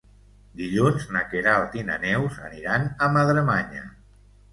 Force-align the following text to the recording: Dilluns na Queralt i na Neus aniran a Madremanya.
Dilluns 0.59 1.03
na 1.17 1.21
Queralt 1.33 1.77
i 1.79 1.83
na 1.89 1.97
Neus 2.05 2.39
aniran 2.47 2.87
a 3.05 3.11
Madremanya. 3.17 3.85